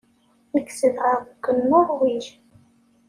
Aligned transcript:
Nekk 0.53 0.69
zedɣeɣ 0.79 1.17
deg 1.29 1.45
Nuṛwij. 1.69 2.25